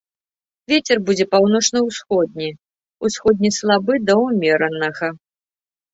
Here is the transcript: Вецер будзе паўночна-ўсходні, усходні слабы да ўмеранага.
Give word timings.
Вецер 0.71 0.97
будзе 1.09 1.25
паўночна-ўсходні, 1.33 2.49
усходні 3.11 3.49
слабы 3.61 3.93
да 4.11 4.17
ўмеранага. 4.25 5.07